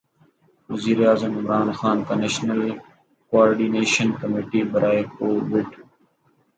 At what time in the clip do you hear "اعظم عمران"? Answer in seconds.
1.09-1.69